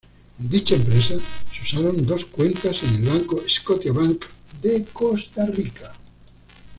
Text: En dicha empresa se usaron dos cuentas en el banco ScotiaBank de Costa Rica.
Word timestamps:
En 0.39 0.49
dicha 0.49 0.73
empresa 0.73 1.15
se 1.19 1.61
usaron 1.61 2.03
dos 2.07 2.25
cuentas 2.25 2.81
en 2.81 3.03
el 3.03 3.07
banco 3.07 3.39
ScotiaBank 3.47 4.23
de 4.59 4.83
Costa 4.85 5.45
Rica. 5.45 5.93